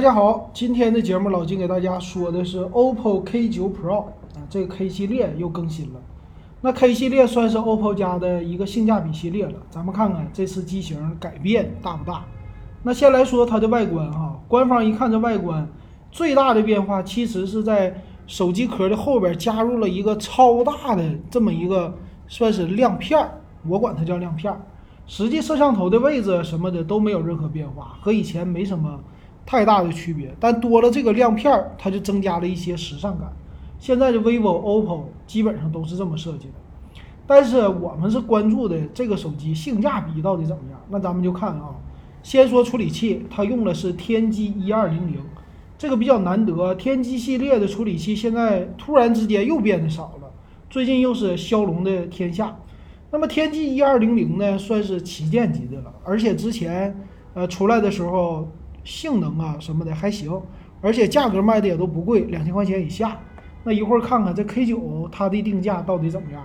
[0.00, 6.00] 大家好，今天的节目老金给大家说的是 OPPO K9 Pro 啊，这个 K 系列又更新了。
[6.62, 12.24] 那 K 系列算是 OPPO 家的一个性价比系列了，咱们看看这次机型改变大不大。
[12.82, 15.68] 那先来说它的外观哈，官方一看这外观，
[16.10, 17.94] 最大的变化其实是在
[18.26, 21.94] 手机壳的后边加入了一个超大的这么一个
[22.26, 23.38] 算是亮片儿，
[23.68, 24.58] 我管它叫亮片儿。
[25.06, 28.98] 实际摄像头的位置什么的都没有任何变化，和以前没什么
[29.44, 30.34] 太大的区别。
[30.38, 33.30] 但多了这个亮片儿，它就增加了一些时尚感。
[33.78, 36.54] 现在的 vivo、OPPO 基本上都是这么设计的。
[37.26, 40.80] 但是我们是关注的这个手机性价比到底怎么样？
[40.88, 41.76] 那咱们就看啊，
[42.22, 45.20] 先说处理器，它用的是天玑一二零零，
[45.78, 46.74] 这个比较难得。
[46.74, 50.30] 天玑系列的处理器现在突然之间又变得少了，
[50.68, 52.56] 最近又是骁龙的天下。
[53.12, 56.94] 那么天玑一二零零呢，算是旗舰级的了，而且之前
[57.34, 58.48] 呃出来的时候
[58.90, 60.42] 性能啊什么的还行，
[60.80, 63.16] 而且价格卖的也都不贵，两千块钱以下。
[63.62, 66.44] 那一会儿看看这 K 九它的定价到底怎么样？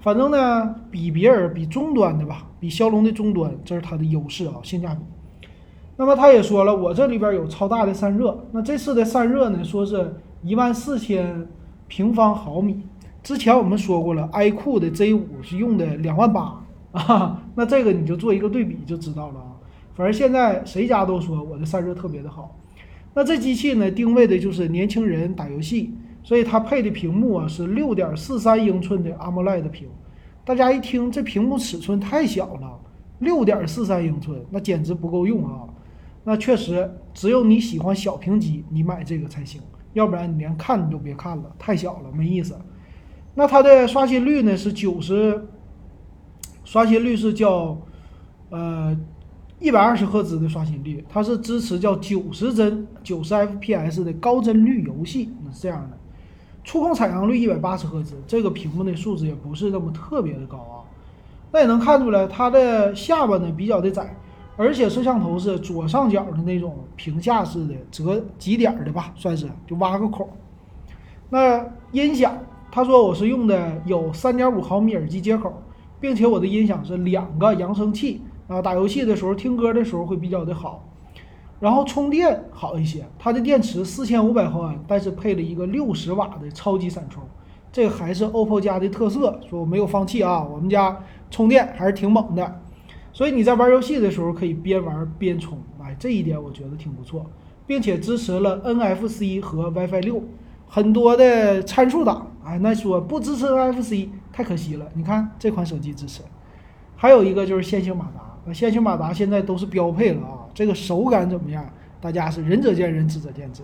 [0.00, 5.00] 反正呢，比别人比终端的吧，比骁龙的终端，这是它的优势啊，性价比。
[5.96, 11.46] 那么他也说了，我这里边有超大的散热，那这次的散热呢，说是一万四千
[11.86, 12.82] 平方毫米。
[13.22, 16.60] 之前我们说过了，iQOO 的 Z 五是用的两万八
[16.92, 19.46] 啊， 那这个你就做一个对比就知道了啊。
[19.94, 22.58] 反正现在谁家都说我的散热特别的好。
[23.14, 29.88] 那这机器呢，定位的就是年轻人打游戏，所以它配的屏幕啊是六点四三英寸的 AMOLED 屏。
[30.44, 32.80] 大家一听这屏幕尺寸太小了，
[33.18, 35.68] 六点四三英寸，那简直不够用啊。
[36.24, 39.60] 那确实，只有你喜欢小屏机，你买这个才行，
[39.92, 42.58] 要不然你连看你都别看了，太小了，没意思。
[43.34, 45.46] 那它的刷新率呢是九十，
[46.64, 47.78] 刷新率是叫
[48.50, 48.96] 呃
[49.62, 55.96] 一百二十赫兹的刷新率，它是支持叫九十帧、九十 FPS 的高帧率游戏，那是这样的。
[56.64, 60.82] 触控采样率一百八十赫兹，这个屏幕的素质也不是那么特别的高啊。
[61.52, 64.16] 那也能看出来，它的下巴呢比较的窄，
[64.56, 70.28] 而且摄像头是左上角的那种屏下式的折几点的吧，算是就挖个孔。
[71.30, 72.36] 那音响。
[72.74, 75.52] 他说我是用的有三点五毫米耳机接口，
[76.00, 80.88] 并且我的音响是两个扬声器啊，打游戏的时候听歌的时候会比较的好。
[81.60, 87.22] 然后充电好一些，它的电池四千五百毫安，但是配了一个六十瓦的超级闪充，
[87.70, 89.38] 这个还是 OPPO 家的特色。
[89.48, 91.00] 说我没有放弃啊，我们家
[91.30, 92.60] 充电还是挺猛的，
[93.12, 97.24] 所以你在玩游戏的时候可以边玩边充，哎，这一点我觉得挺不错，
[97.64, 100.22] 并且支持了 NFC 和 WiFi 六。
[100.66, 104.88] 很多的参数档，哎，那说不支持 NFC 太可惜了。
[104.94, 106.22] 你看这款手机支持，
[106.96, 110.46] 还有一个就是线性马达，那线性马达现在都是标配了啊。
[110.54, 111.64] 这个手感怎么样？
[112.00, 113.62] 大家是仁者见仁，智者见智。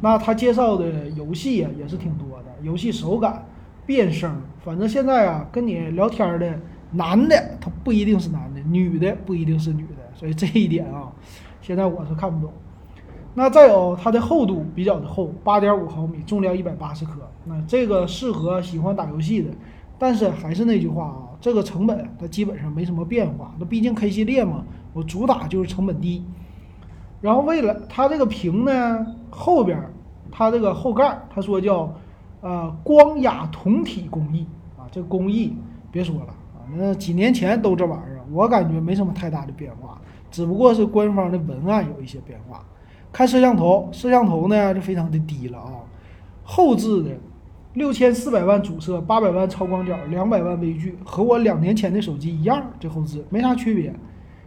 [0.00, 3.44] 那他介绍的游戏啊也是挺多的，游戏手感、
[3.84, 6.58] 变声，反正现在啊跟你聊天的
[6.92, 11.10] 男的他不一定是男的，女的不一定是女的，所以这一点啊，
[11.60, 12.52] 现在我是看不懂。
[13.34, 17.12] 那再有它的厚度比较的厚，八点五毫米，重量一百八十克。
[17.44, 19.50] 那这个适合喜欢打游戏的，
[20.02, 23.54] 但是还是那句话啊，这个成本它基本上没什么变化。
[23.56, 26.24] 那毕竟 K 系列嘛，我主打就是成本低。
[27.20, 29.80] 然后为了它这个屏呢，后边
[30.28, 31.94] 它这个后盖，他说叫
[32.40, 34.44] 呃光雅铜体工艺
[34.76, 35.56] 啊，这工艺
[35.92, 40.00] 别说了啊，那几年前都这玩意儿，我感觉没什么太大的变化，
[40.32, 42.60] 只不过是官方的文案有一些变化。
[43.12, 45.78] 看摄像头，摄像头呢就非常的低了啊，
[46.42, 47.10] 后置的
[47.74, 53.94] 六千四百万主摄，八百万超广角，两百万微距，和我两年前的手机一样，这后置没啥区别。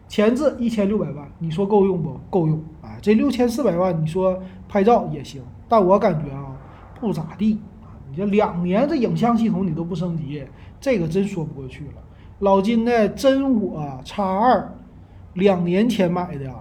[0.08, 2.58] 前置一千六百万，你说够用不够用？
[2.82, 2.98] 啊？
[3.02, 6.56] 这六千四百万，你说拍照也行，但我感觉啊
[7.00, 7.60] 不咋地。
[8.08, 10.44] 你这两年这影像系统你都不升级，
[10.80, 11.94] 这个真说不过去了。
[12.40, 14.72] 老金的真我 X 二，
[15.34, 16.54] 两年前买的。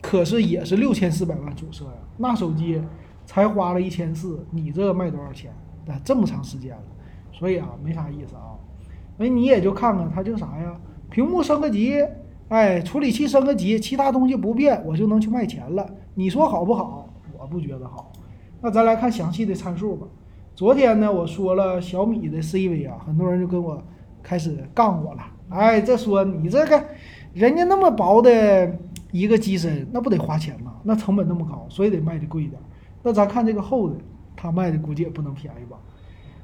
[0.00, 2.80] 可是也是六千四百万主摄呀，那手机
[3.24, 5.52] 才花了一千四，你这卖多少钱？
[5.84, 6.82] 那这么长时间了，
[7.32, 8.54] 所以啊，没啥意思啊。
[9.16, 10.74] 那你也就看看它就啥呀，
[11.10, 12.02] 屏幕升个级，
[12.48, 15.86] 哎，处理器升个级，其他东西不变，我就能去卖钱了。
[16.14, 17.08] 你说好不好？
[17.38, 18.12] 我不觉得好。
[18.60, 20.06] 那咱来看详细的参数吧。
[20.54, 23.82] 昨天呢，我说了小米的 CV 啊，很多人就跟我
[24.22, 25.22] 开始杠我了。
[25.48, 26.84] 哎，这说你这个
[27.32, 28.78] 人家那么薄的。
[29.12, 30.72] 一个机身那不得花钱吗？
[30.82, 32.58] 那成本那么高，所以得卖的贵一点。
[33.02, 33.96] 那咱看这个厚的，
[34.36, 35.76] 它卖的估计也不能便宜吧？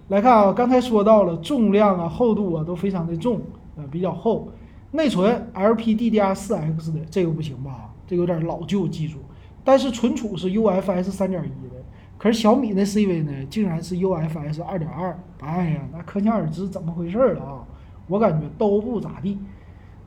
[0.08, 3.40] 来看啊，刚才说到了重量啊、厚度啊都非常的重，
[3.76, 4.48] 呃，比较厚。
[4.90, 7.92] 内存 LPDDR4X 的这个不行吧？
[8.06, 9.18] 这有点老旧技术。
[9.62, 11.74] 但是存储是 UFS 三点一的，
[12.16, 15.18] 可是小米那 CV 呢，竟然是 UFS 二点二。
[15.40, 17.66] 哎呀，那可想而知怎么回事了啊！
[18.06, 19.38] 我感觉都不咋地。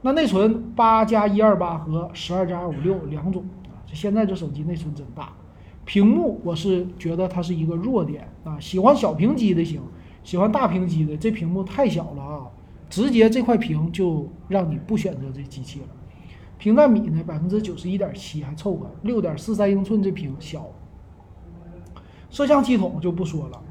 [0.02, 5.30] 那内存八加一二八和十二加二五六两种啊，这现在这手机内存真大。
[5.84, 9.82] 屏幕我是觉得它是一个弱点啊，喜欢小屏机的行，
[10.24, 12.48] 喜欢大屏机的这屏幕太小了啊，
[12.90, 15.88] 直接这块屏就让你不选择这机器了。
[16.58, 20.68] 屏占比呢百分之九十一点七还凑合，六点四三英寸这屏小。
[22.30, 23.62] 摄像系统就不说了，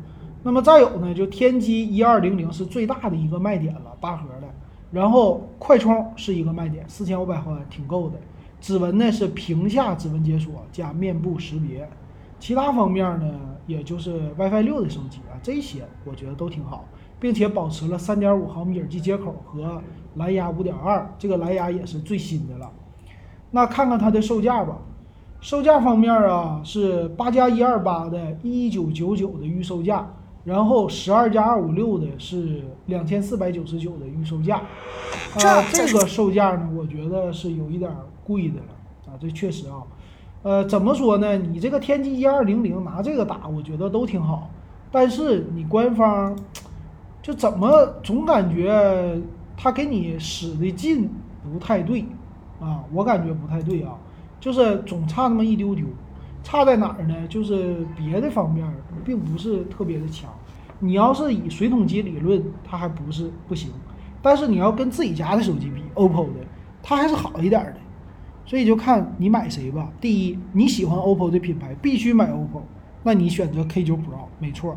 [0.42, 4.48] 那么再有呢，就天玑一二零零是最大的一个卖点了，八核的。
[4.90, 8.18] 然后快充是一个卖点，四千五百毫安挺够的。
[8.60, 11.88] 指纹呢是屏下指纹解锁加面部识别，
[12.38, 16.84] 其他方面呢也就是 WiFi 六的升级啊，这些我觉得都挺好，
[17.18, 19.82] 并且保持了三点五毫米耳机接口和
[20.16, 22.70] 蓝牙五点二，这个蓝牙也是最新的了。
[23.50, 24.78] 那看看它的售价吧，
[25.40, 30.08] 售价方面啊是八加一二八的一九九九的预售价。
[30.42, 34.56] 然后十二加二五六的是两千四百九十九的预售价，
[35.34, 37.90] 啊，这个售价呢，我觉得是有一点
[38.30, 39.82] 贵的了啊，这确实啊，
[40.42, 41.36] 呃，怎么说呢？
[41.36, 44.48] 你这个天玑一二零零拿这个打，我觉得都挺好，
[44.92, 46.38] 但是你官方
[47.20, 49.20] 就怎么总感觉
[49.56, 51.10] 他给你使的劲
[51.42, 52.04] 不太对
[52.60, 53.96] 啊，我感觉不太对啊，
[54.38, 55.84] 就是总差那么一丢丢。
[56.42, 57.14] 差在哪儿呢？
[57.28, 58.66] 就是别的方面
[59.04, 60.30] 并不是特别的强。
[60.78, 63.70] 你要是以水桶机理论，它还不是不行。
[64.22, 66.40] 但是你要跟自己家的手机比，OPPO 的
[66.82, 67.74] 它还是好一点的。
[68.44, 69.90] 所以就看你买谁吧。
[70.00, 72.62] 第一，你喜欢 OPPO 的品牌，必须买 OPPO，
[73.02, 74.76] 那你选择 K9 Pro 没错。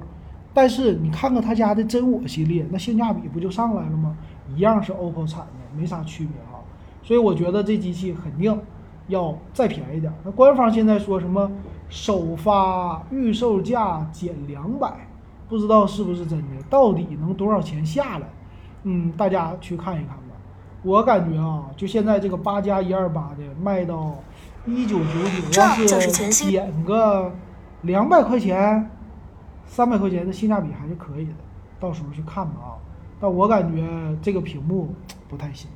[0.53, 4.15] 但是你看看他家的真我系列，那性价比不就上来了吗？
[4.55, 6.59] 一样是 OPPO 产的，没啥区别哈。
[7.01, 8.59] 所以我觉得这机器肯定。
[9.09, 11.51] 要再便宜点，那官方现在说什么
[11.89, 15.05] 首发预售价减两百，
[15.49, 18.29] 不知道是不是真的，到底能多少钱下来？
[18.83, 20.15] 嗯，大家去看一看。
[20.83, 24.15] 我感觉啊，就现在这个八加一二八的卖到
[24.65, 27.31] 一九九九，要是减个
[27.83, 28.89] 两百块钱、
[29.65, 31.33] 三百块钱的性价比还是可以的，
[31.79, 32.75] 到时候去看吧啊。
[33.19, 33.87] 但我感觉
[34.21, 34.93] 这个屏幕
[35.29, 35.69] 不太行。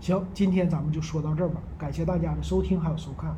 [0.00, 3.36] 行，今天咱们就说到这儿吧，感谢大家的收听还有收看。